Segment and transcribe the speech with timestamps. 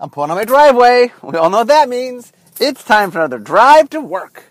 [0.00, 1.12] I'm pulling on my driveway.
[1.22, 2.32] We all know what that means.
[2.60, 4.44] It's time for another drive to work.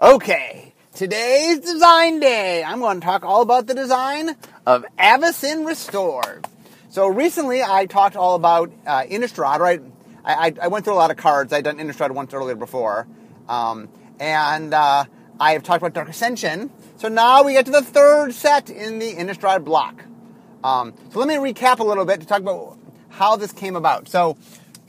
[0.00, 2.64] Okay, today's design day.
[2.64, 4.30] I'm going to talk all about the design
[4.66, 6.40] of Avacyn Restore.
[6.88, 9.80] So recently I talked all about uh, Innistrad, right?
[10.24, 11.52] I, I, I, went through a lot of cards.
[11.52, 13.06] I'd done Innistrad once earlier before.
[13.48, 13.88] Um,
[14.18, 15.04] and uh,
[15.38, 16.68] I have talked about Dark Ascension.
[16.96, 20.02] So now we get to the third set in the Innistrad block.
[20.64, 22.76] Um, so let me recap a little bit to talk about
[23.08, 24.08] how this came about.
[24.08, 24.36] So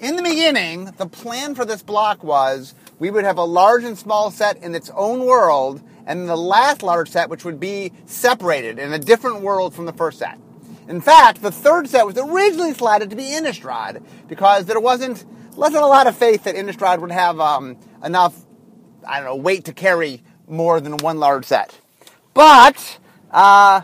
[0.01, 3.97] in the beginning, the plan for this block was we would have a large and
[3.97, 8.79] small set in its own world, and the last large set, which would be separated
[8.79, 10.39] in a different world from the first set.
[10.87, 15.23] In fact, the third set was originally slotted to be Innistrad because there wasn't
[15.55, 18.35] wasn't a lot of faith that Innistrad would have um, enough,
[19.07, 21.77] I don't know, weight to carry more than one large set.
[22.33, 23.81] But uh,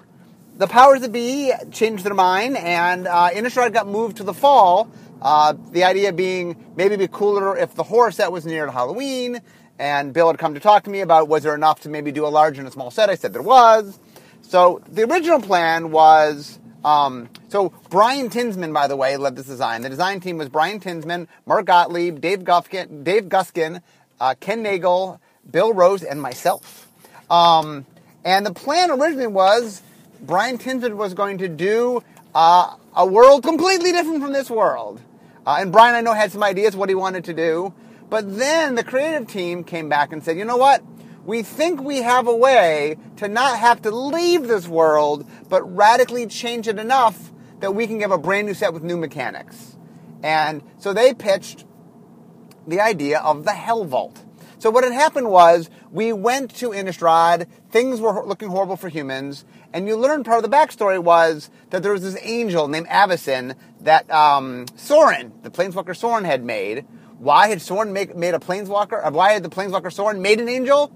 [0.57, 4.89] the powers that be changed their mind, and uh, Innistrad got moved to the fall
[5.21, 9.41] uh, the idea being maybe it'd be cooler if the horror set was near Halloween,
[9.79, 12.25] and Bill had come to talk to me about was there enough to maybe do
[12.25, 13.09] a large and a small set.
[13.09, 13.99] I said there was.
[14.41, 16.59] So the original plan was.
[16.85, 19.81] Um, so Brian Tinsman, by the way, led this design.
[19.81, 23.81] The design team was Brian Tinsman, Mark Gottlieb, Dave Dave Guskin,
[24.21, 26.87] uh, Ken Nagel, Bill Rose, and myself.
[27.29, 27.85] Um,
[28.23, 29.81] and the plan originally was
[30.21, 35.01] Brian Tinsman was going to do uh, a world completely different from this world.
[35.47, 37.73] Uh, and Brian, I know, had some ideas what he wanted to do.
[38.09, 40.83] But then the creative team came back and said, you know what?
[41.25, 46.27] We think we have a way to not have to leave this world, but radically
[46.27, 47.31] change it enough
[47.61, 49.77] that we can give a brand new set with new mechanics.
[50.21, 51.63] And so they pitched
[52.67, 54.17] the idea of the Helvault.
[54.59, 59.45] So what had happened was we went to Innistrad, things were looking horrible for humans,
[59.77, 63.55] and you learned part of the backstory was that there was this angel named Avacyn
[63.81, 66.87] that um, Sorin, the planeswalker Sorin, had made.
[67.19, 69.05] Why had Sorin make, made a planeswalker?
[69.05, 70.91] Uh, why had the planeswalker Sorin made an angel?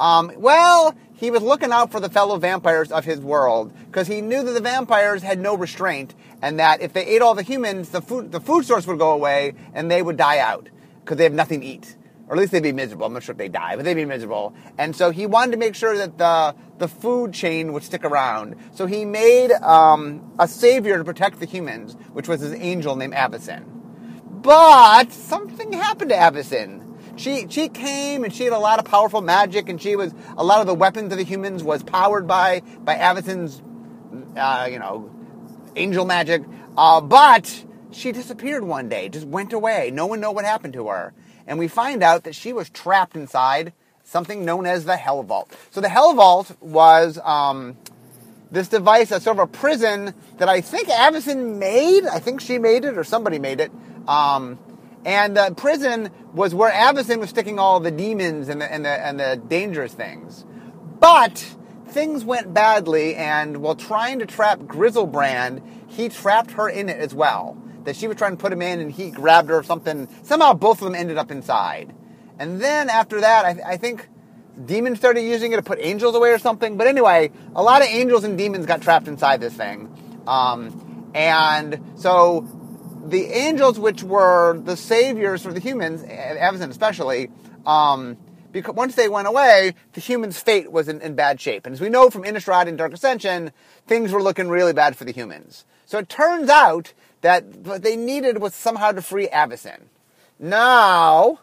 [0.00, 4.22] Um, well, he was looking out for the fellow vampires of his world because he
[4.22, 7.90] knew that the vampires had no restraint and that if they ate all the humans,
[7.90, 10.70] the food the food source would go away and they would die out
[11.04, 11.94] because they have nothing to eat
[12.34, 13.06] or at least they'd be miserable.
[13.06, 14.54] I'm not sure if they die, but they'd be miserable.
[14.76, 18.56] And so he wanted to make sure that the the food chain would stick around.
[18.72, 23.14] So he made um, a savior to protect the humans, which was his angel named
[23.14, 23.62] Avacyn.
[24.42, 26.80] But something happened to Avacyn.
[27.16, 30.42] She she came and she had a lot of powerful magic, and she was a
[30.42, 33.62] lot of the weapons of the humans was powered by by Avacyn's,
[34.36, 35.08] uh, you know,
[35.76, 36.42] angel magic.
[36.76, 39.92] Uh, but she disappeared one day, just went away.
[39.92, 41.14] No one knew what happened to her
[41.46, 43.72] and we find out that she was trapped inside
[44.02, 45.48] something known as the Helvault.
[45.70, 47.76] So the Helvault was um,
[48.50, 52.04] this device, a sort of a prison that I think Avacyn made.
[52.04, 53.72] I think she made it or somebody made it.
[54.06, 54.58] Um,
[55.04, 58.88] and the prison was where Avacyn was sticking all the demons and the, and the,
[58.88, 60.44] and the dangerous things.
[60.98, 61.44] But
[61.88, 67.14] things went badly, and while trying to trap Griselbrand, he trapped her in it as
[67.14, 70.08] well that she was trying to put him in and he grabbed her or something.
[70.22, 71.94] Somehow both of them ended up inside.
[72.38, 74.08] And then after that, I, I think
[74.66, 76.76] demons started using it to put angels away or something.
[76.76, 79.90] But anyway, a lot of angels and demons got trapped inside this thing.
[80.26, 82.48] Um, and so
[83.06, 87.30] the angels, which were the saviors for the humans, Avacyn especially,
[87.66, 88.16] um,
[88.52, 91.66] because once they went away, the humans' fate was in, in, bad shape.
[91.66, 93.50] And as we know from Innistrad and Dark Ascension,
[93.86, 95.64] things were looking really bad for the humans.
[95.86, 96.92] So it turns out
[97.24, 99.80] that what they needed was somehow to free Avacyn.
[100.38, 101.40] Now,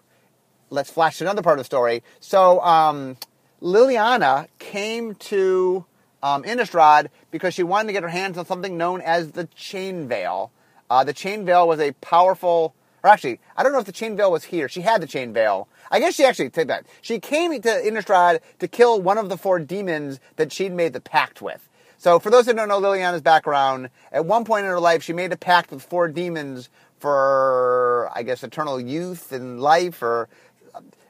[0.69, 2.03] let's flash to another part of the story.
[2.19, 3.17] So, um,
[3.63, 5.83] Liliana came to
[6.21, 10.07] um, Innistrad because she wanted to get her hands on something known as the Chain
[10.07, 10.51] Veil.
[10.87, 14.15] Uh, the Chain Veil was a powerful, or actually, I don't know if the Chain
[14.15, 14.69] Veil was here.
[14.69, 15.67] She had the Chain Veil.
[15.89, 16.85] I guess she actually take that.
[17.01, 21.01] She came to Innistrad to kill one of the four demons that she'd made the
[21.01, 21.67] pact with.
[22.01, 25.13] So, for those who don't know Liliana's background, at one point in her life, she
[25.13, 26.67] made a pact with four demons
[26.97, 30.27] for, I guess, eternal youth and life, or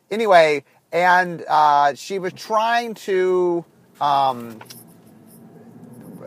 [0.09, 3.63] anyway, and uh, she was trying to.
[4.01, 4.59] Um,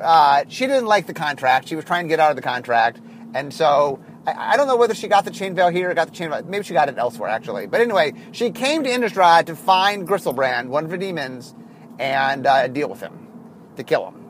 [0.00, 1.69] uh, she didn't like the contract.
[1.69, 3.00] She was trying to get out of the contract,
[3.34, 6.06] and so I, I, don't know whether she got the chain veil here or got
[6.06, 6.43] the chain veil.
[6.43, 7.67] Maybe she got it elsewhere, actually.
[7.67, 11.55] But anyway, she came to Innistrad to find Griselbrand, one of the demons,
[11.99, 13.28] and uh, deal with him,
[13.76, 14.24] to kill him.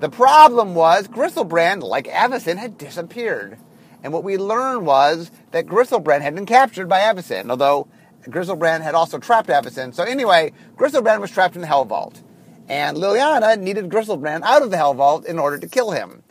[0.00, 3.58] The problem was Griselbrand, like Avacyn, had disappeared.
[4.02, 7.88] And what we learned was that Griselbrand had been captured by Avacyn, although
[8.22, 9.92] Griselbrand had also trapped Avacyn.
[9.92, 12.22] So anyway, Griselbrand was trapped in the Helvault.
[12.68, 16.22] And Liliana needed Griselbrand out of the Helvault in order to kill him.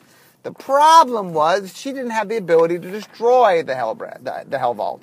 [0.44, 5.02] The problem was she didn't have the ability to destroy the Hell, the, the Helvault.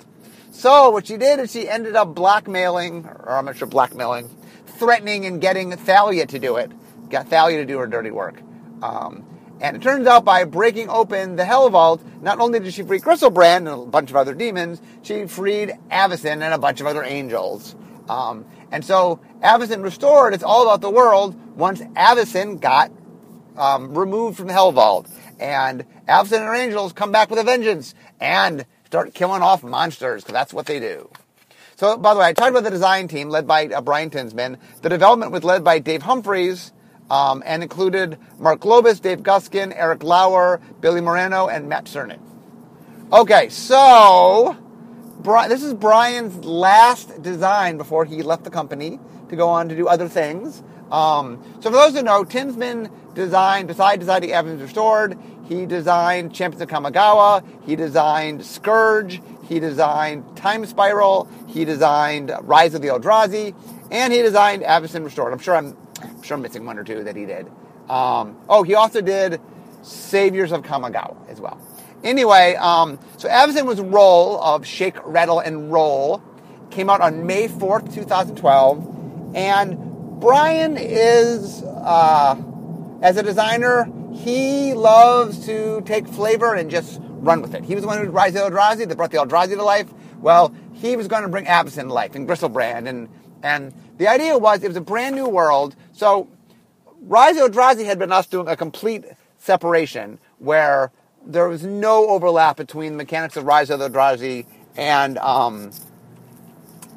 [0.51, 4.27] So what she did is she ended up blackmailing, or I'm not sure blackmailing,
[4.65, 6.71] threatening and getting Thalia to do it.
[7.11, 8.41] Got Thalia to do her dirty work.
[8.81, 9.25] Um,
[9.61, 13.57] and it turns out by breaking open the Helvault, not only did she free Griselbrand
[13.57, 17.75] and a bunch of other demons, she freed Avacyn and a bunch of other angels.
[18.09, 22.91] Um, and so Avacyn restored, it's all about the world once Avacyn got
[23.57, 25.09] um, removed from the Helvault.
[25.39, 30.23] And Avacyn and her angels come back with a vengeance and start killing off monsters,
[30.23, 31.09] because that's what they do.
[31.77, 34.57] So, by the way, I talked about the design team led by uh, Brian Tinsman.
[34.81, 36.71] The development was led by Dave Humphreys,
[37.09, 42.19] um, and included Mark Globus, Dave Guskin, Eric Lauer, Billy Moreno, and Matt Cernan.
[43.11, 44.57] Okay, so
[45.47, 48.99] this is Brian's last design before he left the company
[49.29, 50.63] to go on to do other things.
[50.91, 55.17] Um, so for those who know, Tinsman designed, besides designing Avacyn Restored,
[55.47, 62.73] he designed Champions of Kamigawa, he designed Scourge, he designed Time Spiral, he designed Rise
[62.73, 63.55] of the Eldrazi,
[63.91, 65.33] and he designed Avacyn Restored.
[65.33, 65.75] I'm sure I'm
[66.25, 67.47] sure I'm missing one or two that he did.
[67.89, 69.39] Um, oh, he also did
[69.83, 71.59] Saviors of Kamigawa as well.
[72.03, 73.29] Anyway, um, so
[73.65, 76.21] was Roll of Shake, Rattle, and Roll.
[76.71, 79.35] Came out on May 4th, 2012.
[79.35, 82.35] And Brian is, uh,
[83.01, 87.63] as a designer, he loves to take flavor and just run with it.
[87.63, 89.91] He was the one who Rise the Eldrazi, that brought the Eldrazi to life.
[90.19, 93.09] Well, he was going to bring Avacyn to life and Griselbrand and
[93.43, 95.75] and the idea was it was a brand new world.
[95.93, 96.27] So
[97.01, 99.05] Rise of Eldrazi had been us doing a complete
[99.37, 100.91] separation where
[101.25, 104.45] there was no overlap between the mechanics of Rise of Eldrazi
[104.75, 105.71] and um,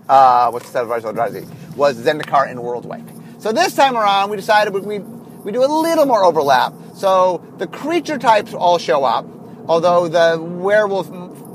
[0.09, 3.41] uh, what's the set of Rise of Eldrazi was Zendikar and Worldwake.
[3.41, 6.75] So this time around, we decided we we do a little more overlap.
[6.95, 9.25] So the creature types all show up,
[9.69, 11.07] although the werewolf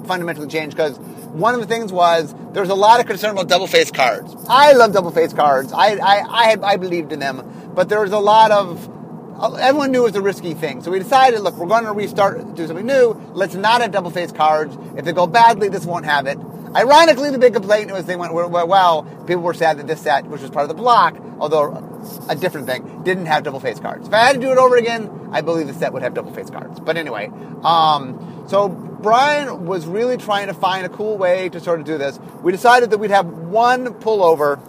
[0.08, 0.98] fundamentally changed because
[1.34, 4.36] one of the things was there was a lot of concern about double face cards.
[4.48, 5.74] I love double face cards.
[5.74, 8.90] I, I, I, I believed in them, but there was a lot of
[9.60, 10.82] everyone knew it was a risky thing.
[10.82, 13.20] So we decided, look, we're going to restart, do something new.
[13.34, 14.78] Let's not have double face cards.
[14.96, 16.38] If they go badly, this won't have it.
[16.76, 19.04] Ironically, the big complaint was they went well.
[19.28, 21.90] People were sad that this set, which was part of the block, although
[22.30, 24.08] a different thing, didn't have double face cards.
[24.08, 26.34] If I had to do it over again, I believe the set would have double
[26.34, 26.80] face cards.
[26.80, 27.30] But anyway,
[27.64, 28.70] um, so
[29.04, 32.18] Brian was really trying to find a cool way to sort of do this.
[32.42, 34.60] We decided that we'd have one pullover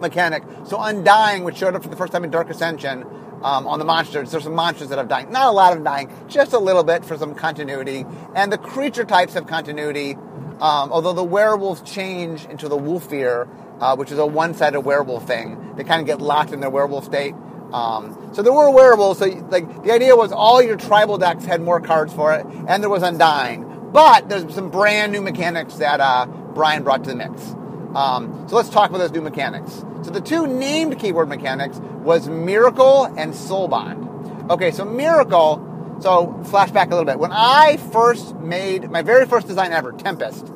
[0.00, 0.44] mechanic.
[0.66, 3.04] So Undying, which showed up for the first time in Dark Ascension,
[3.42, 4.30] um, on the monsters.
[4.30, 5.30] There's some monsters that have dying.
[5.32, 8.04] Not a lot of dying, just a little bit for some continuity.
[8.34, 10.14] And the creature types have continuity.
[10.60, 13.48] Um, although the werewolves change into the wolfir,
[13.80, 15.74] uh, which is a one-sided werewolf thing.
[15.76, 17.34] They kind of get locked in their werewolf state.
[17.72, 19.18] Um, so there were wearables.
[19.18, 22.82] So like the idea was all your tribal decks had more cards for it, and
[22.82, 23.90] there was Undying.
[23.92, 27.54] But there's some brand new mechanics that uh, Brian brought to the mix.
[27.94, 29.84] Um, so let's talk about those new mechanics.
[30.02, 34.50] So the two named keyword mechanics was Miracle and Soulbond.
[34.50, 35.66] Okay, so Miracle.
[36.00, 37.18] So flashback a little bit.
[37.18, 40.50] When I first made my very first design ever, Tempest,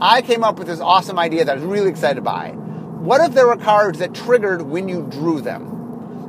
[0.00, 2.50] I came up with this awesome idea that I was really excited by.
[2.50, 5.77] What if there were cards that triggered when you drew them?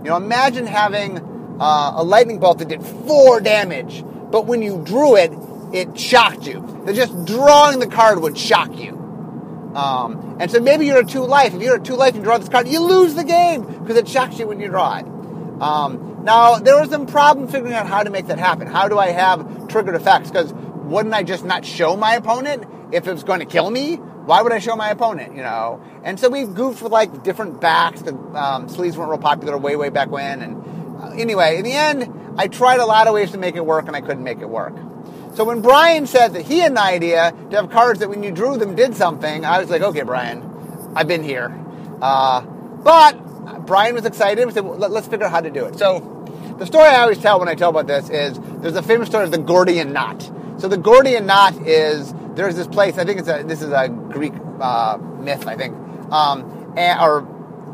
[0.04, 1.18] You know, imagine having
[1.60, 5.34] uh, a lightning bolt that did four damage, but when you drew it,
[5.74, 6.66] it shocked you.
[6.86, 8.92] That just drawing the card would shock you.
[9.75, 11.54] Um, and so maybe you're a two life.
[11.54, 14.07] If you're a two life and draw this card, you lose the game because it
[14.07, 15.06] shocks you when you draw it.
[15.62, 18.68] Um, now there was some problem figuring out how to make that happen.
[18.68, 20.31] How do I have triggered effects?
[20.31, 24.00] Because wouldn't I just not show my opponent if it was going to kill me?
[24.30, 25.81] Why would I show my opponent, you know?
[26.04, 28.04] And so we goofed with like different backs.
[28.04, 30.44] The um, sleeves weren't real popular way, way back when.
[30.44, 33.66] And uh, anyway, in the end, I tried a lot of ways to make it
[33.66, 34.76] work and I couldn't make it work.
[35.33, 38.30] So when Brian said that he had an idea to have cards that when you
[38.30, 41.52] drew them did something, I was like, okay, Brian, I've been here.
[42.00, 44.45] Uh, but Brian was excited.
[44.45, 45.80] We said, well, let's figure out how to do it.
[45.80, 46.02] So
[46.59, 49.24] the story I always tell when I tell about this is there's a famous story
[49.24, 50.21] of the Gordian knot.
[50.59, 52.98] So the Gordian knot is there's this place.
[52.98, 55.46] I think it's a this is a Greek uh, myth.
[55.46, 55.76] I think,
[56.10, 57.28] um, and, or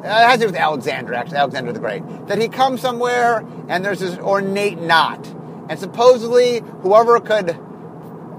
[0.04, 1.14] it has to do with Alexander.
[1.14, 2.02] Actually, Alexander the Great.
[2.28, 5.24] That he comes somewhere and there's this ornate knot,
[5.70, 7.56] and supposedly whoever could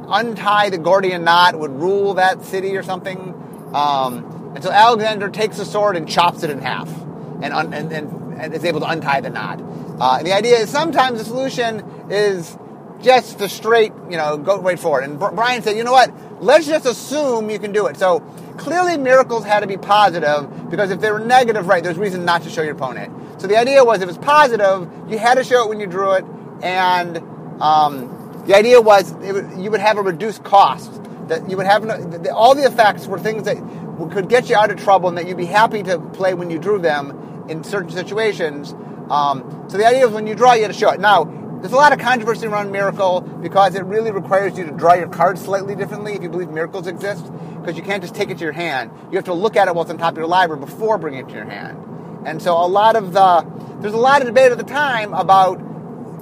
[0.09, 3.33] untie the Gordian knot would rule that city or something.
[3.73, 6.89] Um, and so Alexander takes a sword and chops it in half,
[7.41, 9.61] and, un- and, and, and is able to untie the knot.
[10.01, 11.81] Uh, and the idea is sometimes the solution
[12.11, 12.57] is
[13.03, 15.09] just the straight, you know, go right for it.
[15.09, 16.13] And Brian said, you know what?
[16.43, 17.97] Let's just assume you can do it.
[17.97, 18.21] So
[18.59, 22.43] clearly miracles had to be positive because if they were negative, right, there's reason not
[22.43, 23.41] to show your opponent.
[23.41, 26.13] So the idea was if it's positive, you had to show it when you drew
[26.13, 26.25] it,
[26.63, 27.19] and
[27.61, 31.03] um, the idea was you would have a reduced cost.
[31.29, 33.57] That you would have no, all the effects were things that
[34.13, 36.59] could get you out of trouble, and that you'd be happy to play when you
[36.59, 38.75] drew them in certain situations.
[39.11, 41.01] Um, so the idea was when you draw, you had to show it.
[41.01, 41.25] Now,
[41.67, 45.09] there's a lot of controversy around Miracle because it really requires you to draw your
[45.09, 47.25] cards slightly differently if you believe miracles exist,
[47.59, 48.93] because you can't just take it to your hand.
[49.11, 51.27] You have to look at it while it's on top of your library before bringing
[51.27, 51.77] it to your hand.
[52.25, 53.45] And so a lot of the
[53.81, 55.61] there's a lot of debate at the time about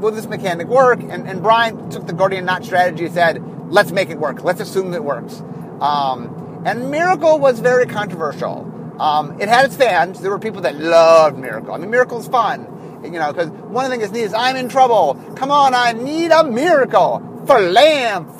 [0.00, 1.00] will this mechanic work?
[1.00, 4.42] And, and Brian took the Gordian knot strategy and said, let's make it work.
[4.44, 5.42] Let's assume that it works.
[5.78, 8.70] Um, and Miracle was very controversial.
[8.98, 10.20] Um, it had its fans.
[10.22, 11.74] There were people that loved Miracle.
[11.74, 12.66] I mean, Miracle's fun
[13.04, 15.14] you know, because one of the things needed is I'm in trouble.
[15.36, 17.30] Come on, I need a miracle.
[17.46, 17.60] For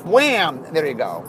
[0.05, 0.67] wham.
[0.73, 1.25] There you go.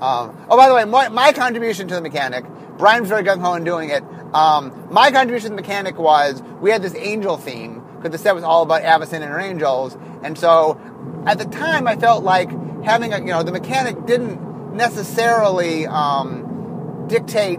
[0.00, 2.44] Um, oh, by the way, my, my, contribution to the mechanic,
[2.76, 4.04] Brian's very gung ho in doing it.
[4.34, 8.34] Um, my contribution to the mechanic was we had this angel theme because the set
[8.34, 10.78] was all about Avacyn and her angels, and so
[11.26, 12.50] at the time I felt like
[12.84, 17.58] having a you know the mechanic didn't necessarily um, dictate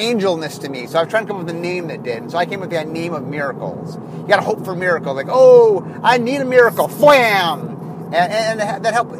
[0.00, 0.86] angelness to me.
[0.86, 2.18] So I was trying to come up with a name that did.
[2.18, 3.96] And so I came up with that name of miracles.
[3.96, 5.16] You got to hope for miracles.
[5.16, 6.88] Like, oh, I need a miracle.
[6.88, 7.68] Wham!
[8.12, 9.14] And, and that helped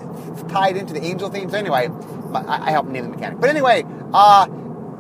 [0.49, 1.51] tied into the angel theme.
[1.51, 1.89] So anyway,
[2.35, 3.41] I helped name the mechanic.
[3.41, 4.49] But anyway, uh,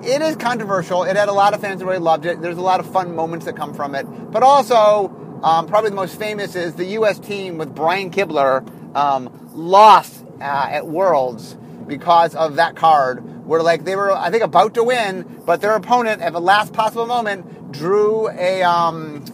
[0.02, 1.04] it is controversial.
[1.04, 2.40] It had a lot of fans that really loved it.
[2.40, 4.04] There's a lot of fun moments that come from it.
[4.04, 5.08] But also,
[5.42, 7.18] um, probably the most famous is the U.S.
[7.18, 11.56] team with Brian Kibler um, lost uh, at Worlds
[11.86, 15.74] because of that card where like they were I think about to win, but their
[15.74, 19.24] opponent at the last possible moment drew a um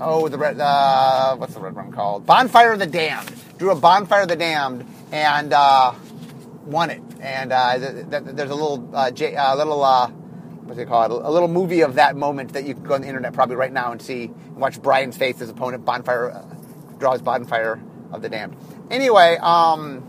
[0.00, 2.26] oh the red uh, what's the red one called?
[2.26, 3.32] Bonfire of the Damned.
[3.56, 5.94] Drew a Bonfire of the Damned and uh,
[6.66, 7.00] won it.
[7.22, 11.10] And uh, th- th- there's a little uh, J- uh, little uh, what's it called?
[11.10, 13.72] A little movie of that moment that you can go on the internet probably right
[13.72, 15.86] now and see and watch Brian's face his opponent.
[15.86, 17.80] Bonfire uh, draws Bonfire
[18.12, 18.58] of the Damned.
[18.90, 20.06] Anyway um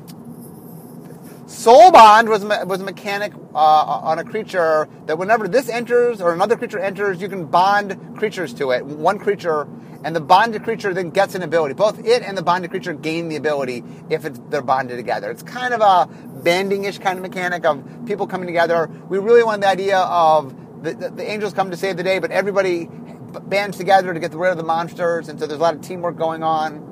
[1.54, 6.34] Soul bond was was a mechanic uh, on a creature that whenever this enters or
[6.34, 8.84] another creature enters, you can bond creatures to it.
[8.84, 9.68] One creature,
[10.04, 11.76] and the bonded creature then gets an ability.
[11.76, 15.30] Both it and the bonded creature gain the ability if they're bonded together.
[15.30, 16.08] It's kind of a
[16.44, 18.90] banding-ish kind of mechanic of people coming together.
[19.08, 22.18] We really want the idea of the, the, the angels come to save the day,
[22.18, 22.90] but everybody
[23.44, 26.18] bands together to get rid of the monsters, and so there's a lot of teamwork
[26.18, 26.90] going on.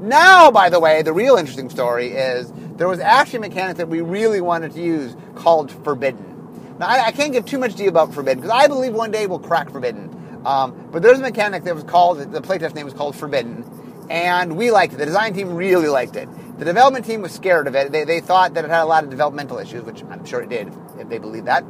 [0.00, 2.52] Now, by the way, the real interesting story is
[2.82, 6.76] there was actually a mechanic that we really wanted to use called Forbidden.
[6.80, 9.28] Now, I, I can't give too much deal about Forbidden because I believe one day
[9.28, 10.42] we'll crack Forbidden.
[10.44, 13.64] Um, but there's a mechanic that was called, the playtest name was called Forbidden,
[14.10, 14.96] and we liked it.
[14.96, 16.28] The design team really liked it.
[16.58, 17.92] The development team was scared of it.
[17.92, 20.48] They, they thought that it had a lot of developmental issues, which I'm sure it
[20.48, 21.62] did, if they believe that.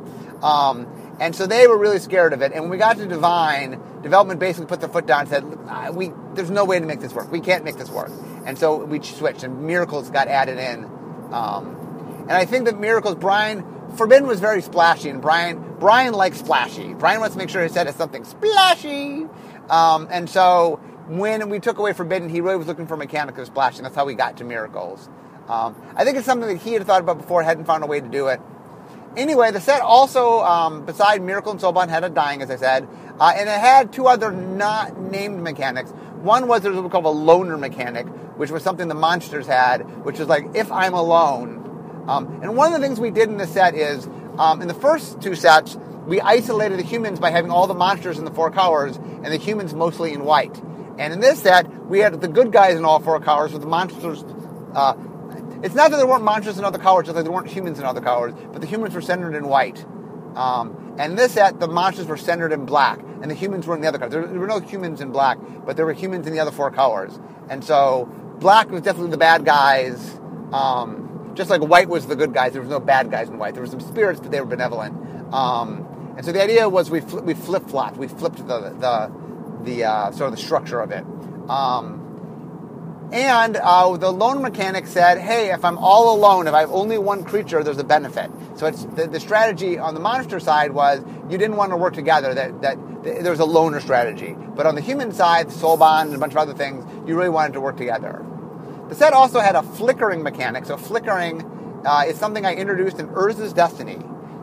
[0.43, 0.89] Um,
[1.21, 2.53] and so they were really scared of it.
[2.53, 6.11] And when we got to Divine, development basically put their foot down and said, "We
[6.33, 7.31] there's no way to make this work.
[7.31, 8.11] We can't make this work."
[8.45, 10.91] And so we switched, and Miracles got added in.
[11.33, 11.77] Um,
[12.23, 13.65] and I think that Miracles, Brian
[13.97, 16.95] Forbidden was very splashy, and Brian Brian likes splashy.
[16.95, 19.27] Brian wants to make sure he said it's something splashy.
[19.69, 23.85] Um, and so when we took away Forbidden, he really was looking for mechanical and
[23.85, 25.09] That's how we got to Miracles.
[25.49, 28.01] Um, I think it's something that he had thought about before, hadn't found a way
[28.01, 28.41] to do it.
[29.17, 32.89] Anyway, the set also, um, beside Miracle and Soulbond, had a dying, as I said,
[33.21, 35.93] uh, and it had two other not named mechanics.
[36.23, 39.47] One was there was what we call a loner mechanic, which was something the monsters
[39.47, 42.05] had, which was like if I'm alone.
[42.09, 44.75] Um, and one of the things we did in this set is um, in the
[44.75, 45.77] first two sets
[46.07, 49.37] we isolated the humans by having all the monsters in the four colors and the
[49.37, 50.57] humans mostly in white.
[50.99, 53.69] And in this set we had the good guys in all four colors with the
[53.69, 54.25] monsters.
[54.75, 54.95] Uh,
[55.63, 57.85] it's not that there weren't monsters in other colors, just like there weren't humans in
[57.85, 59.85] other colors, but the humans were centered in white.
[60.35, 63.81] Um, and this set, the monsters were centered in black, and the humans were in
[63.81, 64.13] the other colors.
[64.13, 66.71] There, there were no humans in black, but there were humans in the other four
[66.71, 67.19] colors.
[67.49, 68.07] And so
[68.39, 70.19] black was definitely the bad guys,
[70.53, 72.53] um, just like white was the good guys.
[72.53, 73.55] There was no bad guys in white.
[73.55, 74.95] There were some spirits, but they were benevolent.
[75.33, 75.87] Um,
[76.17, 77.97] and so the idea was we fl- we flip flopped.
[77.97, 79.13] We flipped the the
[79.63, 81.05] the uh, sort of the structure of it.
[81.49, 82.02] Um,
[83.13, 86.97] and uh, the lone mechanic said, hey, if I'm all alone, if I have only
[86.97, 88.31] one creature, there's a benefit.
[88.55, 91.93] So it's the, the strategy on the monster side was you didn't want to work
[91.93, 94.35] together, that, that, there was a loner strategy.
[94.55, 97.29] But on the human side, soul bond and a bunch of other things, you really
[97.29, 98.25] wanted to work together.
[98.89, 100.65] The set also had a flickering mechanic.
[100.65, 103.99] So flickering uh, is something I introduced in Urza's Destiny.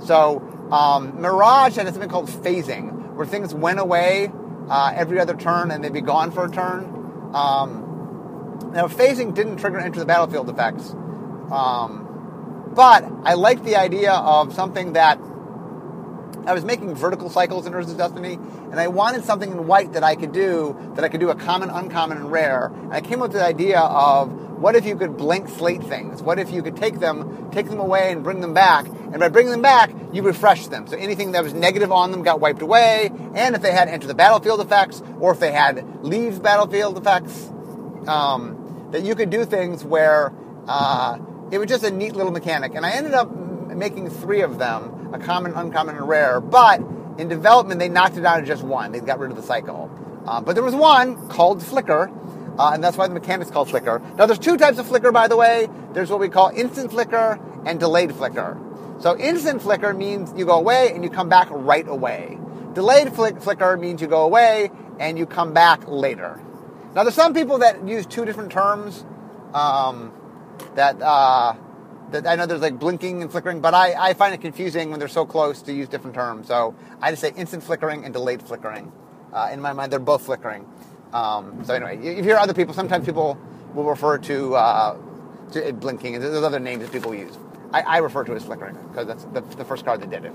[0.05, 4.31] So um, Mirage had something called phasing, where things went away
[4.69, 7.31] uh, every other turn and they'd be gone for a turn.
[7.33, 7.88] Um,
[8.71, 10.91] now, phasing didn't trigger enter the battlefield effects,
[11.51, 15.19] um, but I liked the idea of something that
[16.45, 20.03] I was making vertical cycles in Urza's Destiny, and I wanted something in white that
[20.03, 22.71] I could do, that I could do a common, uncommon, and rare.
[22.73, 26.21] And I came up with the idea of what if you could blank slate things?
[26.21, 28.87] What if you could take them, take them away and bring them back?
[28.87, 30.85] And by bringing them back, you refresh them.
[30.87, 33.11] So anything that was negative on them got wiped away.
[33.35, 37.51] And if they had enter the battlefield effects, or if they had leaves battlefield effects,
[38.07, 40.33] um, that you could do things where
[40.67, 41.17] uh,
[41.51, 42.75] it was just a neat little mechanic.
[42.75, 46.39] And I ended up making three of them, a common, uncommon, and rare.
[46.39, 46.81] But
[47.17, 48.91] in development, they knocked it down to just one.
[48.91, 49.91] They got rid of the cycle.
[50.25, 52.11] Uh, but there was one called Flicker,
[52.57, 53.99] uh, and that's why the mechanic's called Flicker.
[54.17, 55.67] Now, there's two types of Flicker, by the way.
[55.93, 58.57] There's what we call instant Flicker and delayed Flicker.
[58.99, 62.37] So instant Flicker means you go away and you come back right away.
[62.73, 66.39] Delayed flick- Flicker means you go away and you come back later.
[66.95, 69.05] Now, there's some people that use two different terms.
[69.53, 70.13] Um,
[70.75, 71.55] that uh,
[72.11, 74.99] that I know there's like blinking and flickering, but I, I find it confusing when
[74.99, 76.47] they're so close to use different terms.
[76.47, 78.91] So I just say instant flickering and delayed flickering.
[79.31, 80.65] Uh, in my mind, they're both flickering.
[81.13, 83.37] Um, so anyway, if you hear other people, sometimes people
[83.73, 84.97] will refer to, uh,
[85.51, 87.37] to blinking, and there's other names that people use.
[87.71, 90.25] I, I refer to it as flickering because that's the, the, first card that did
[90.25, 90.33] it.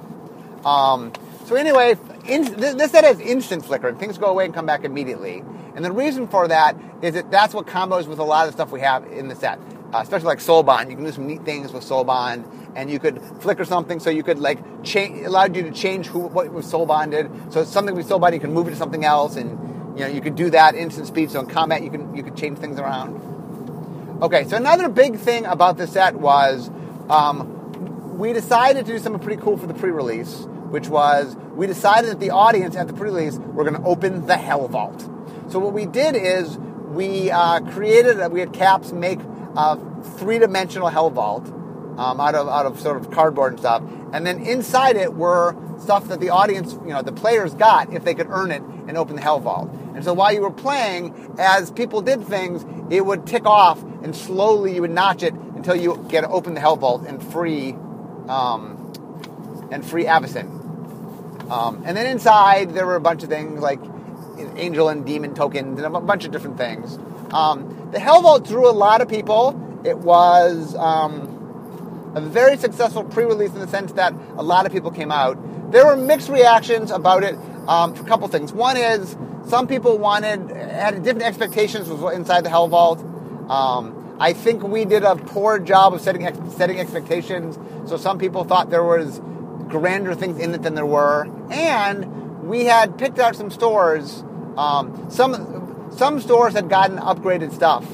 [0.64, 1.12] Um,
[1.47, 3.97] so anyway, in, this set has instant flickering.
[3.97, 5.44] Things go away and come back immediately.
[5.75, 8.56] And the reason for that is that that's what combos with a lot of the
[8.56, 9.59] stuff we have in the set
[9.94, 10.90] uh, especially like Soul Bond.
[10.90, 12.44] You can do some neat things with Soul Bond,
[12.75, 16.18] and you could flicker something so you could like change, allowed you to change who
[16.18, 17.30] what was Soul Bonded.
[17.50, 19.50] So something with Soul Bond, you can move it to something else, and
[19.97, 21.30] you know you could do that instant speed.
[21.30, 24.21] So in combat, you can you could change things around.
[24.21, 26.71] Okay, so another big thing about the set was
[27.09, 32.11] um, we decided to do something pretty cool for the pre-release, which was we decided
[32.11, 34.99] that the audience at the pre-release were going to open the Helvault.
[35.52, 39.21] So what we did is we uh, created, we had Caps make
[39.57, 39.78] a
[40.19, 41.47] three-dimensional Helvault
[41.97, 45.54] um, out of out of sort of cardboard and stuff, and then inside it were
[45.78, 48.99] stuff that the audience, you know, the players got if they could earn it and
[48.99, 49.71] open the Helvault.
[49.95, 54.16] And so while you were playing, as people did things, it would tick off, and
[54.16, 57.76] slowly you would notch it until you get to open the Helvault and free
[58.28, 60.63] um, and free Avacyn.
[61.51, 63.80] Um, and then inside there were a bunch of things like
[64.57, 66.99] angel and demon tokens and a bunch of different things.
[67.33, 69.61] Um, the Helvault drew a lot of people.
[69.85, 74.91] It was um, a very successful pre-release in the sense that a lot of people
[74.91, 75.73] came out.
[75.73, 78.52] There were mixed reactions about it um, for a couple things.
[78.52, 83.50] One is some people wanted had different expectations with inside the Helvault.
[83.50, 87.59] Um, I think we did a poor job of setting setting expectations.
[87.89, 89.21] So some people thought there was
[89.69, 94.23] grander things in it than there were, and we had picked out some stores.
[94.57, 97.87] Um, some some stores had gotten upgraded stuff.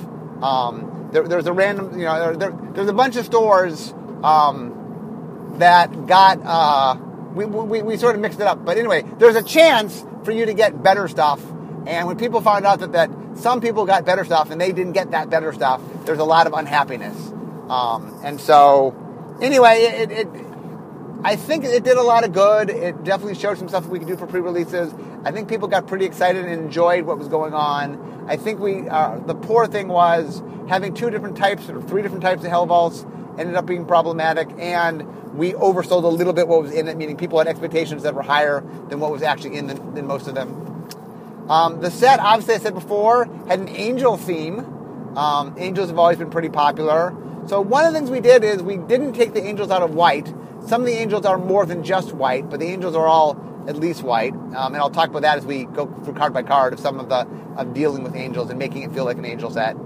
[0.43, 5.55] Um, there, there's a random, you know, there, there, there's a bunch of stores um,
[5.59, 6.41] that got.
[6.43, 6.97] Uh,
[7.35, 10.47] we, we, we sort of mixed it up, but anyway, there's a chance for you
[10.47, 11.41] to get better stuff.
[11.87, 14.93] And when people found out that, that some people got better stuff and they didn't
[14.93, 17.17] get that better stuff, there's a lot of unhappiness.
[17.69, 18.95] Um, and so,
[19.41, 20.29] anyway, it, it,
[21.23, 22.71] I think it did a lot of good.
[22.71, 24.95] It definitely showed some stuff we could do for pre-releases.
[25.25, 28.25] I think people got pretty excited and enjoyed what was going on.
[28.27, 32.23] I think we uh, the poor thing was having two different types or three different
[32.23, 33.07] types of Helvaults
[33.39, 37.17] ended up being problematic, and we oversold a little bit what was in it, meaning
[37.17, 40.35] people had expectations that were higher than what was actually in, the, in most of
[40.35, 40.49] them.
[41.49, 44.61] Um, the set, obviously, I said before, had an angel theme.
[45.17, 47.15] Um, angels have always been pretty popular.
[47.51, 49.93] So one of the things we did is we didn't take the angels out of
[49.93, 50.33] white.
[50.69, 53.37] Some of the angels are more than just white, but the angels are all
[53.67, 54.35] at least white.
[54.35, 57.01] Um, and I'll talk about that as we go through card by card of some
[57.01, 59.77] of the of dealing with angels and making it feel like an angel set.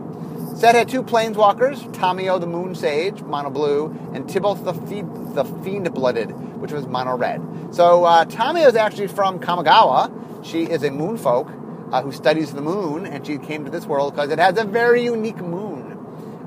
[0.54, 5.44] Set had two planeswalkers, Tamiyo the Moon Sage, mono blue, and Tibalt the, Fiend, the
[5.64, 7.40] Fiend Blooded, which was mono red.
[7.70, 10.44] So uh, Tamiyo is actually from Kamigawa.
[10.44, 11.50] She is a moon folk
[11.92, 14.64] uh, who studies the moon, and she came to this world because it has a
[14.64, 15.73] very unique moon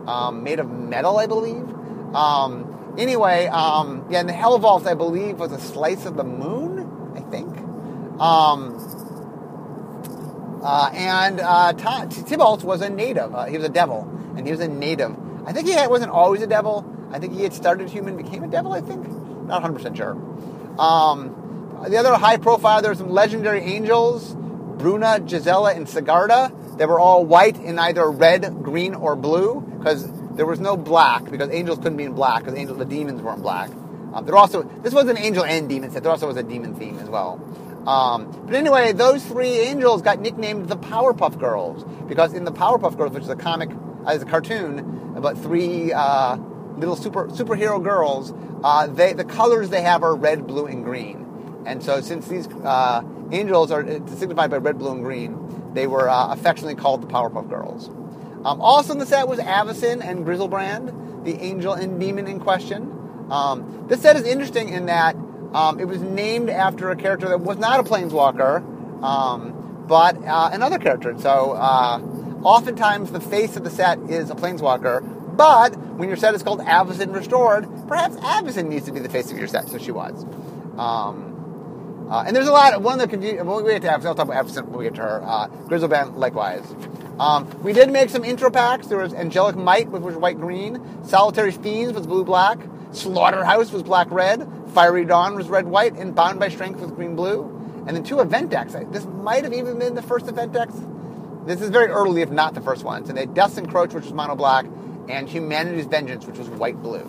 [0.07, 1.63] um, made of metal, I believe.
[2.15, 6.77] Um, anyway, um, yeah, and the Helvault, I believe, was a slice of the moon
[7.17, 7.57] I think.
[8.19, 8.77] Um,
[10.63, 13.33] uh, and uh, Tibalt was a native.
[13.33, 14.01] Uh, he was a devil,
[14.35, 15.15] and he was a native.
[15.45, 16.85] I think he had, wasn't always a devil.
[17.11, 18.73] I think he had started human, became a devil.
[18.73, 20.13] I think, not 100 percent sure.
[20.79, 26.51] Um, the other high profile, there were some legendary angels, Bruna, Gisela, and Sigarda.
[26.77, 31.29] They were all white in either red, green, or blue because there was no black
[31.29, 33.69] because angels couldn't be in black because angels, the demons weren't black.
[34.13, 36.03] Um, there also this was an angel and demon set.
[36.03, 37.41] There also was a demon theme as well.
[37.87, 42.97] Um, but anyway, those three angels got nicknamed the Powerpuff Girls because in the Powerpuff
[42.97, 43.69] Girls, which is a comic,
[44.05, 46.35] uh, is a cartoon about three uh,
[46.77, 51.23] little super superhero girls, uh, they the colors they have are red, blue, and green.
[51.65, 53.83] And so, since these uh, angels are
[54.15, 55.46] signified by red, blue, and green,
[55.77, 57.89] they were uh, affectionately called the Powerpuff Girls.
[58.43, 63.27] Um, also in the set was Avacyn and Griselbrand, the angel and demon in question.
[63.29, 65.15] Um, this set is interesting in that
[65.53, 70.49] um, it was named after a character that was not a planeswalker, um, but uh,
[70.51, 71.09] another character.
[71.09, 71.99] And so, uh,
[72.43, 76.59] oftentimes the face of the set is a planeswalker, but when your set is called
[76.61, 80.25] Avacyn Restored, perhaps Avacyn needs to be the face of your set, so she was.
[80.77, 81.36] Um,
[82.09, 82.73] uh, and there's a lot.
[82.73, 83.45] Of, one of the confusion.
[83.45, 85.21] We get to Avacyn, I'll talk about when we get to her.
[85.23, 86.63] Uh, Griselbrand, likewise.
[87.19, 88.87] Um, we did make some intro packs.
[88.87, 90.79] There was Angelic Might, which was white green.
[91.03, 92.59] Solitary Fiends was blue black.
[92.91, 94.47] Slaughterhouse was black red.
[94.73, 95.95] Fiery Dawn was red white.
[95.95, 97.43] And Bound by Strength was green blue.
[97.87, 98.73] And then two event decks.
[98.91, 100.75] This might have even been the first event decks.
[101.45, 103.09] This is very early, if not the first ones.
[103.09, 104.65] And they Death's Encroach, which was mono black,
[105.09, 107.05] and Humanity's Vengeance, which was white blue.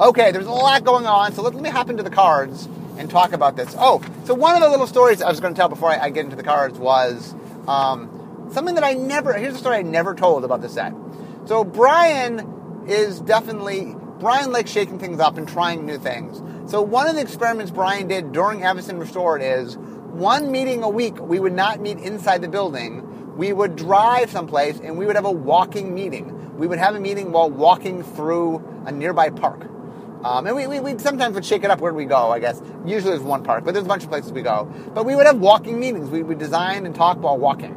[0.00, 2.68] Okay, there's a lot going on, so let, let me hop into the cards
[3.00, 3.74] and talk about this.
[3.78, 6.10] Oh, so one of the little stories I was going to tell before I, I
[6.10, 7.34] get into the cards was
[7.66, 9.32] um, something that I never.
[9.32, 10.92] Here's a story I never told about the set.
[11.46, 16.42] So Brian is definitely Brian likes shaking things up and trying new things.
[16.70, 21.18] So one of the experiments Brian did during Avacyn Restored is one meeting a week.
[21.18, 23.34] We would not meet inside the building.
[23.34, 26.58] We would drive someplace and we would have a walking meeting.
[26.58, 29.66] We would have a meeting while walking through a nearby park.
[30.24, 32.60] Um, and we, we, we, sometimes would shake it up where we go, I guess.
[32.84, 34.70] Usually there's one park, but there's a bunch of places we go.
[34.94, 36.10] But we would have walking meetings.
[36.10, 37.72] We would design and talk while walking,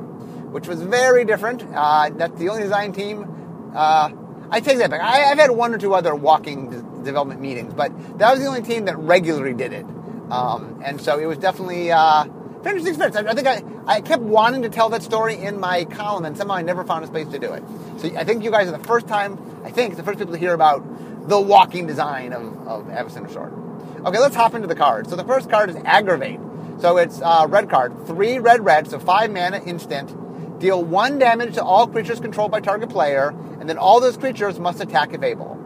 [0.52, 1.64] which was very different.
[1.74, 3.72] Uh, that's the only design team.
[3.74, 4.12] Uh,
[4.50, 5.02] I take that back.
[5.02, 8.48] I, have had one or two other walking de- development meetings, but that was the
[8.48, 9.86] only team that regularly did it.
[10.30, 12.26] Um, and so it was definitely uh,
[12.66, 13.16] interesting experience.
[13.16, 16.38] I, I think I, I kept wanting to tell that story in my column, and
[16.38, 17.64] somehow I never found a space to do it.
[17.98, 20.40] So I think you guys are the first time, I think, the first people to
[20.40, 20.84] hear about
[21.28, 23.54] the walking design of, of Avacyn Restored.
[24.06, 25.10] Okay, let's hop into the cards.
[25.10, 26.40] So the first card is Aggravate.
[26.80, 30.60] So it's a red card, three red red, so five mana instant.
[30.60, 34.60] Deal one damage to all creatures controlled by target player, and then all those creatures
[34.60, 35.60] must attack if able.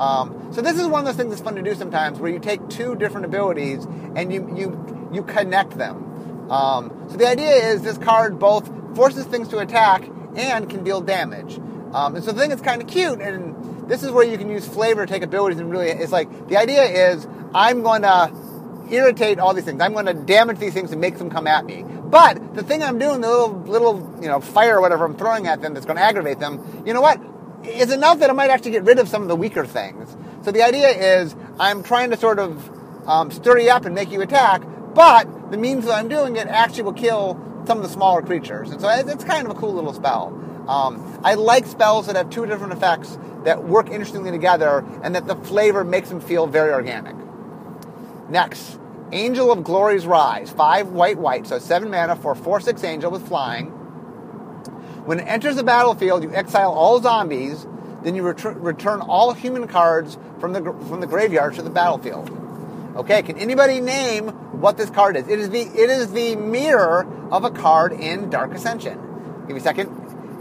[0.00, 2.38] Um, so this is one of those things that's fun to do sometimes, where you
[2.38, 3.84] take two different abilities
[4.16, 6.50] and you you you connect them.
[6.50, 11.00] Um, so the idea is this card both forces things to attack and can deal
[11.00, 11.58] damage.
[11.92, 13.54] Um, and so the thing that's kind of cute and
[13.90, 16.56] this is where you can use flavor to take abilities and really, it's like the
[16.56, 18.32] idea is I'm going to
[18.88, 19.82] irritate all these things.
[19.82, 21.82] I'm going to damage these things and make them come at me.
[21.82, 25.48] But the thing I'm doing, the little, little, you know, fire or whatever I'm throwing
[25.48, 27.20] at them that's going to aggravate them, you know what?
[27.64, 30.16] Is enough that I might actually get rid of some of the weaker things.
[30.42, 34.12] So the idea is I'm trying to sort of um, stir you up and make
[34.12, 34.62] you attack,
[34.94, 38.70] but the means that I'm doing it actually will kill some of the smaller creatures.
[38.70, 40.30] And so it's kind of a cool little spell.
[40.70, 45.26] Um, I like spells that have two different effects that work interestingly together and that
[45.26, 47.16] the flavor makes them feel very organic.
[48.28, 48.78] Next,
[49.10, 50.50] Angel of Glory's Rise.
[50.50, 53.66] Five white, white, so seven mana for 4 6 angel with flying.
[55.06, 57.66] When it enters the battlefield, you exile all zombies,
[58.04, 62.30] then you ret- return all human cards from the, from the graveyard to the battlefield.
[62.94, 64.28] Okay, can anybody name
[64.60, 65.26] what this card is?
[65.26, 68.98] It is the it is the mirror of a card in Dark Ascension.
[69.46, 69.99] Give me a second.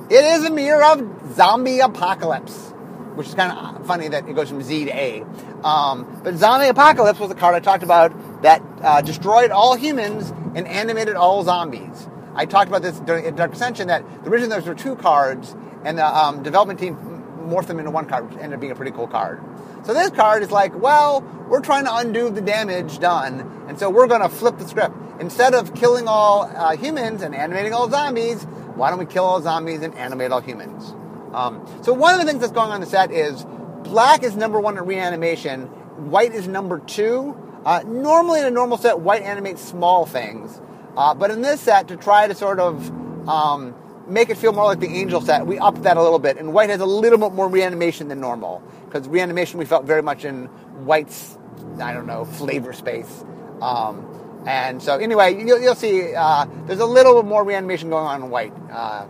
[0.10, 2.74] It is a mirror of Zombie Apocalypse
[3.20, 5.26] which is kind of funny that it goes from Z to A.
[5.62, 10.30] Um, but Zombie Apocalypse was a card I talked about that uh, destroyed all humans
[10.56, 12.08] and animated all zombies.
[12.34, 16.06] I talked about this during Dark Ascension that originally those were two cards, and the
[16.06, 16.96] um, development team
[17.42, 19.42] morphed them into one card, which ended up being a pretty cool card.
[19.84, 23.90] So this card is like, well, we're trying to undo the damage done, and so
[23.90, 24.96] we're going to flip the script.
[25.20, 28.48] Instead of killing all uh, humans and animating all zombies,
[28.80, 30.94] why don't we kill all zombies and animate all humans?
[31.34, 33.46] Um, so one of the things that's going on in the set is
[33.84, 35.64] black is number one in reanimation,
[36.10, 37.38] white is number two.
[37.66, 40.62] Uh, normally in a normal set, white animates small things,
[40.96, 42.90] uh, but in this set, to try to sort of
[43.28, 43.76] um,
[44.08, 46.54] make it feel more like the angel set, we upped that a little bit, and
[46.54, 50.24] white has a little bit more reanimation than normal because reanimation we felt very much
[50.24, 50.46] in
[50.86, 51.38] white's
[51.82, 53.26] I don't know flavor space.
[53.62, 58.24] Um, and so anyway, you'll, you'll see uh, there's a little more reanimation going on
[58.24, 58.54] in white.
[58.72, 59.06] Uh,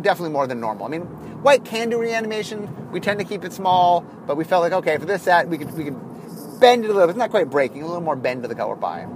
[0.00, 0.86] definitely more than normal.
[0.86, 1.02] I mean,
[1.42, 2.90] white can do reanimation.
[2.90, 5.58] We tend to keep it small, but we felt like okay for this set we
[5.58, 7.08] could we could bend it a little.
[7.08, 9.06] It's not quite breaking, a little more bend to the color pie.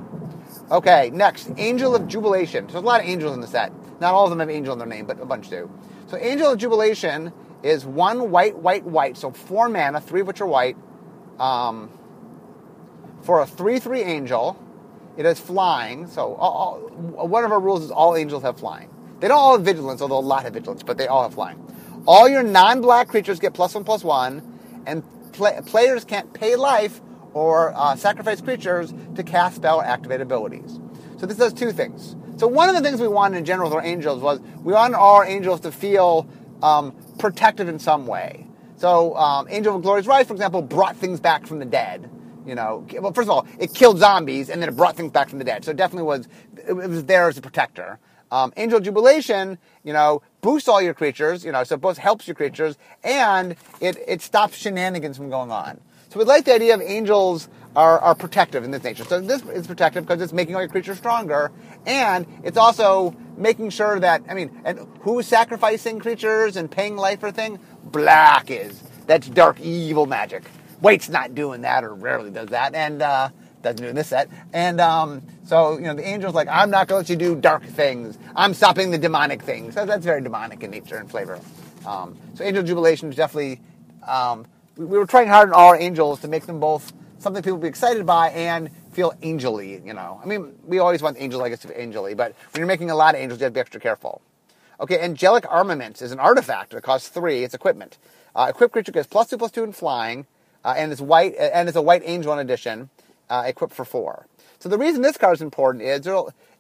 [0.71, 2.67] Okay, next, Angel of Jubilation.
[2.67, 3.73] There's a lot of angels in the set.
[4.01, 5.71] Not all of them have angel in their name, but a bunch do.
[6.07, 9.17] So Angel of Jubilation is one white, white, white.
[9.17, 10.77] So four mana, three of which are white.
[11.39, 11.91] Um,
[13.23, 14.59] for a three-three angel,
[15.17, 16.07] it is flying.
[16.07, 16.53] So all,
[17.17, 18.91] all, one of our rules is all angels have flying.
[19.21, 21.61] They don't all have vigilance, although a lot have vigilance, but they all have flying.
[22.07, 24.43] All your non-black creatures get plus one, plus one,
[24.87, 27.01] and players can't pay life
[27.33, 30.79] or uh, sacrifice creatures to cast spell or activate abilities.
[31.17, 32.17] So this does two things.
[32.37, 34.97] So one of the things we wanted in general with our angels was we wanted
[34.97, 36.29] our angels to feel
[36.63, 38.47] um, protected in some way.
[38.77, 42.11] So um, Angel of Glory's Rise, for example, brought things back from the dead.
[42.47, 45.29] You know, well, first of all, it killed zombies and then it brought things back
[45.29, 45.65] from the dead.
[45.65, 46.29] So it definitely was,
[46.69, 47.99] it was there as a protector.
[48.31, 52.27] Um, Angel Jubilation, you know, boosts all your creatures, you know, so it both helps
[52.27, 55.81] your creatures and it, it stops shenanigans from going on.
[56.11, 59.05] So we like the idea of angels are, are protective in this nature.
[59.05, 61.51] So this is protective because it's making all your creatures stronger,
[61.87, 67.19] and it's also making sure that I mean, and who's sacrificing creatures and paying life
[67.19, 67.59] for thing?
[67.85, 68.81] Black is.
[69.07, 70.45] That's dark evil magic.
[70.81, 73.31] White's not doing that, or rarely does that, and uh,
[73.63, 74.29] doesn't do this set.
[74.53, 77.41] And um, so you know, the angel's like, I'm not going to let you do
[77.41, 78.19] dark things.
[78.37, 79.75] I'm stopping the demonic things.
[79.75, 81.41] That's very demonic in nature and flavor.
[81.87, 83.61] Um, so angel jubilation is definitely
[84.07, 87.43] um, we, we were trying hard on all our angels to make them both something
[87.43, 90.21] people be excited by and feel angelly, you know.
[90.23, 92.95] I mean, we always want angel legacy to be angelly, but when you're making a
[92.95, 94.21] lot of angels, you have to be extra careful.
[94.81, 97.45] Okay, angelic armaments is an artifact that costs three.
[97.45, 97.99] It's equipment.
[98.35, 100.27] Uh, equipped creature gets plus two plus two in flying,
[100.65, 102.89] uh, and it's white and it's a white angel in addition,
[103.31, 104.27] uh, equipped for four.
[104.59, 106.07] So the reason this card is important is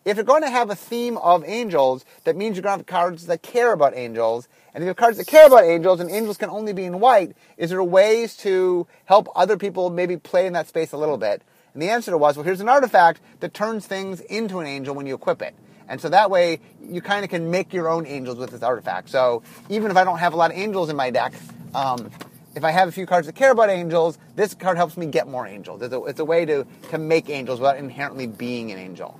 [0.04, 2.86] if you're going to have a theme of angels, that means you're going to have
[2.86, 4.48] cards that care about angels.
[4.74, 7.00] And if you have cards that care about angels, and angels can only be in
[7.00, 11.16] white, is there ways to help other people maybe play in that space a little
[11.16, 11.42] bit?
[11.72, 15.06] And the answer was, well, here's an artifact that turns things into an angel when
[15.06, 15.54] you equip it.
[15.88, 19.10] And so that way, you kind of can make your own angels with this artifact.
[19.10, 21.34] So even if I don't have a lot of angels in my deck,
[21.74, 22.10] um,
[22.54, 25.28] if I have a few cards that care about angels, this card helps me get
[25.28, 25.82] more angels.
[25.82, 29.18] It's a, it's a way to, to make angels without inherently being an angel.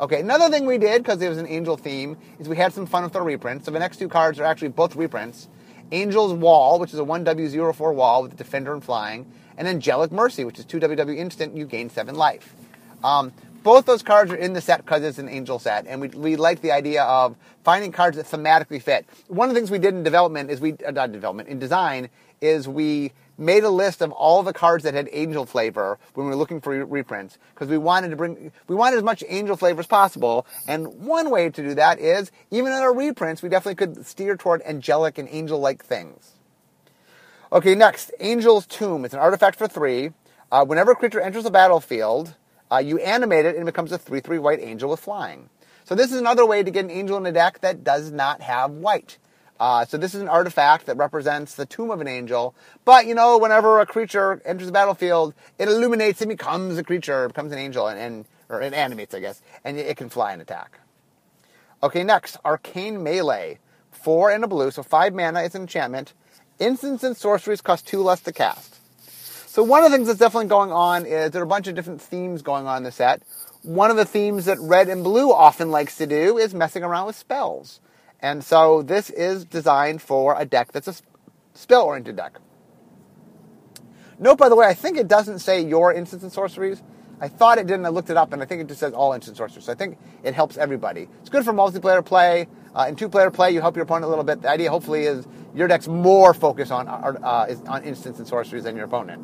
[0.00, 2.86] Okay, another thing we did, because it was an angel theme, is we had some
[2.86, 3.64] fun with our reprints.
[3.64, 5.48] So the next two cards are actually both reprints.
[5.92, 10.58] Angel's Wall, which is a 1W04 wall with Defender and Flying, and Angelic Mercy, which
[10.58, 12.54] is 2WW instant, you gain 7 life.
[13.04, 16.08] Um, both those cards are in the set because it's an angel set, and we,
[16.08, 19.06] we like the idea of finding cards that thematically fit.
[19.28, 22.10] One of the things we did in development is we, uh, not development, in design,
[22.44, 26.30] is we made a list of all the cards that had angel flavor when we
[26.30, 29.80] were looking for reprints because we wanted to bring we wanted as much angel flavor
[29.80, 30.46] as possible.
[30.68, 34.36] And one way to do that is even in our reprints we definitely could steer
[34.36, 36.32] toward angelic and angel like things.
[37.52, 39.04] Okay next angel's tomb.
[39.04, 40.10] It's an artifact for three.
[40.52, 42.36] Uh, whenever a creature enters the battlefield
[42.70, 45.48] uh, you animate it and it becomes a 3-3 white angel with flying.
[45.84, 48.40] So this is another way to get an angel in a deck that does not
[48.40, 49.18] have white
[49.60, 52.54] uh, so this is an artifact that represents the tomb of an angel.
[52.84, 57.28] But you know, whenever a creature enters the battlefield, it illuminates and becomes a creature,
[57.28, 60.42] becomes an angel, and, and or it animates, I guess, and it can fly and
[60.42, 60.80] attack.
[61.82, 63.58] Okay, next, arcane melee,
[63.90, 65.42] four and a blue, so five mana.
[65.42, 66.14] It's an enchantment.
[66.58, 68.76] Instants and sorceries cost two less to cast.
[69.48, 71.74] So one of the things that's definitely going on is there are a bunch of
[71.74, 73.22] different themes going on in the set.
[73.62, 77.06] One of the themes that red and blue often likes to do is messing around
[77.06, 77.80] with spells.
[78.24, 80.94] And so this is designed for a deck that's a
[81.52, 82.38] spell oriented deck.
[84.18, 86.82] Note, by the way, I think it doesn't say your instants and sorceries.
[87.20, 87.84] I thought it didn't.
[87.84, 89.66] I looked it up, and I think it just says all instant sorceries.
[89.66, 91.06] So I think it helps everybody.
[91.20, 92.48] It's good for multiplayer play.
[92.74, 94.40] Uh, in two-player play, you help your opponent a little bit.
[94.40, 98.64] The idea, hopefully, is your deck's more focused on uh, is on instants and sorceries
[98.64, 99.22] than your opponent.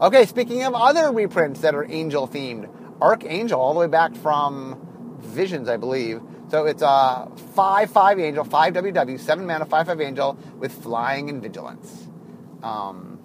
[0.00, 2.68] Okay, speaking of other reprints that are angel themed,
[3.00, 8.44] Archangel, all the way back from Visions, I believe, so it's a 5 5 angel,
[8.44, 12.06] 5 WW, 7 mana, 5 5 angel with flying and vigilance.
[12.62, 13.18] Um,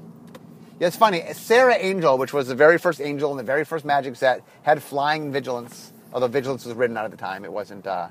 [0.79, 1.23] yeah, it's funny.
[1.33, 4.81] Serra Angel, which was the very first angel in the very first magic set, had
[4.81, 7.45] flying and vigilance, although vigilance was written out at the time.
[7.45, 8.09] It wasn't uh,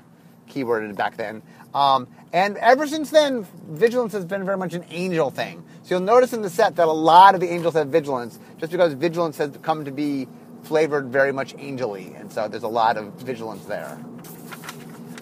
[0.49, 1.41] keyworded back then.
[1.73, 5.63] Um, and ever since then, vigilance has been very much an angel thing.
[5.83, 8.71] So you'll notice in the set that a lot of the angels have vigilance, just
[8.71, 10.27] because vigilance has come to be
[10.63, 12.15] flavored very much angelly.
[12.19, 13.97] And so there's a lot of vigilance there.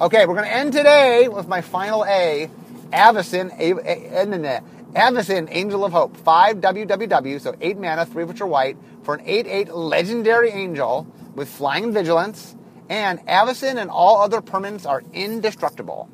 [0.02, 2.50] Okay, we're going to end today with my final A,
[2.92, 3.56] Avacyn,
[4.96, 9.14] Avacyn, Angel of Hope, 5 WWW, so 8 mana, 3 of which are white, for
[9.14, 12.56] an 8 8 legendary angel with flying vigilance,
[12.90, 16.10] and Avacyn and all other permanents are indestructible.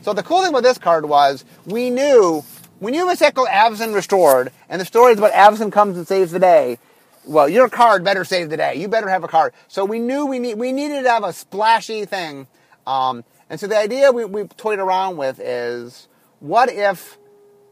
[0.00, 2.42] So the cool thing with this card was we knew
[2.78, 3.48] when you a set called
[3.92, 6.78] Restored, and the story is about Avacyn comes and saves the day,
[7.26, 8.76] well, your card better save the day.
[8.76, 9.52] You better have a card.
[9.68, 12.46] So we knew we need we needed to have a splashy thing
[12.86, 16.08] um, and so the idea we, we toyed around with is
[16.40, 17.18] what if,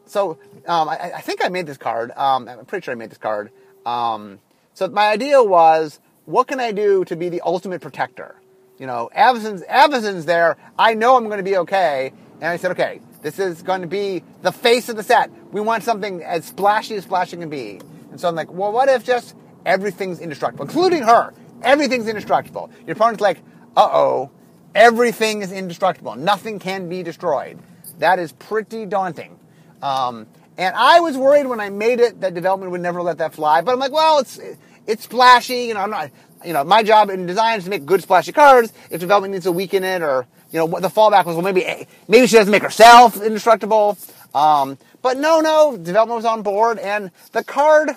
[0.07, 2.11] so um, I, I, think I made this card.
[2.17, 3.51] Um, I'm pretty sure I made this card.
[3.87, 4.39] Um,
[4.75, 8.37] so my idea was what can I do to be the ultimate protector?
[8.79, 10.57] You know, Avacyn's, Avacyn's there.
[10.79, 12.13] I know I'm going to be okay.
[12.35, 15.31] And I said, okay, this is going to be the face of the set.
[15.53, 17.81] We want something as splashy as splashing can be.
[18.11, 19.35] And so I'm like, well, what if just
[19.69, 21.35] everything's indestructible, including her.
[21.63, 22.71] Everything's indestructible.
[22.87, 23.39] Your opponent's like,
[23.77, 24.31] uh oh,
[24.75, 26.15] everything is indestructible.
[26.17, 27.59] Nothing can be destroyed.
[27.99, 29.39] That is pretty daunting.
[29.83, 30.27] Um,
[30.57, 33.61] and I was worried when I made it that development would never let that fly.
[33.61, 34.41] But I'm like, well, it's
[34.87, 35.65] it's splashy.
[35.65, 36.11] You know, I'm not.
[36.45, 38.73] You know, my job in design is to make good splashy cards.
[38.91, 42.27] If development needs to weaken it, or you know, the fallback was, well, maybe maybe
[42.27, 43.99] she doesn't make herself indestructible.
[44.35, 47.91] Um, but no, no, development was on board, and the card.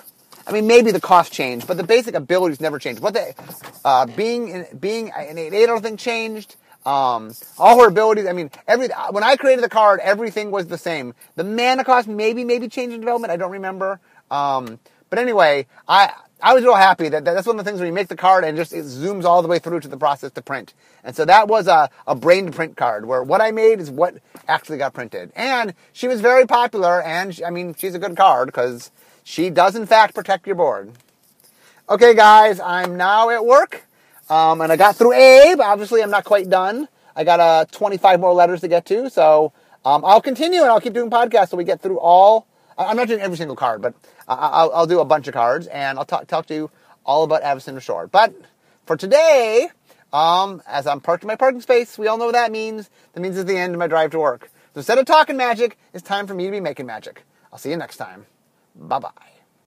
[0.44, 3.00] I mean, maybe the cost changed, but the basic abilities never changed.
[3.00, 3.34] What the
[3.84, 6.56] uh, being being an eight, I don't think changed.
[6.84, 8.26] Um, all her abilities.
[8.26, 11.14] I mean, every when I created the card, everything was the same.
[11.36, 13.32] The mana cost maybe maybe changed in development.
[13.32, 14.00] I don't remember.
[14.30, 17.78] Um, but anyway, I I was real happy that, that, that's one of the things
[17.80, 19.96] when you make the card and just it zooms all the way through to the
[19.96, 20.74] process to print.
[21.04, 23.92] And so that was a, a brain to print card where what I made is
[23.92, 24.16] what
[24.48, 25.30] actually got printed.
[25.36, 28.90] And she was very popular and she, I mean, she's a good card because
[29.22, 30.90] she does in fact protect your board.
[31.88, 33.84] Okay guys, I'm now at work.
[34.30, 35.60] Um, and I got through Abe.
[35.60, 36.88] Obviously, I'm not quite done.
[37.16, 39.10] I got uh, 25 more letters to get to.
[39.10, 39.52] So
[39.84, 42.46] um, I'll continue and I'll keep doing podcasts so we get through all.
[42.78, 43.94] I'm not doing every single card, but
[44.26, 46.70] I'll, I'll do a bunch of cards and I'll talk, talk to you
[47.04, 48.10] all about Avacyn Restored.
[48.10, 48.34] But
[48.86, 49.68] for today,
[50.12, 52.90] um, as I'm parked in my parking space, we all know what that means.
[53.12, 54.50] That means it's the end of my drive to work.
[54.74, 57.24] So instead of talking magic, it's time for me to be making magic.
[57.52, 58.26] I'll see you next time.
[58.74, 59.31] Bye bye.